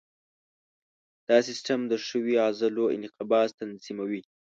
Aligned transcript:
دا 1.27 1.37
سیستم 1.47 1.79
د 1.87 1.93
ښویو 2.05 2.41
عضلو 2.47 2.83
انقباض 2.97 3.49
تنظیموي. 3.59 4.21